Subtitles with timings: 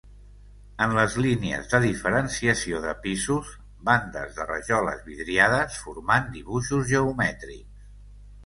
[0.85, 3.51] En les línies de diferenciació de pisos,
[3.91, 7.87] bandes de rajoles vidriades formant dibuixos geomètrics.